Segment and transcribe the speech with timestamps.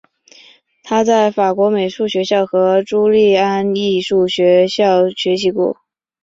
[0.81, 5.77] 他在法国美术学校和朱利安艺术学校学习过。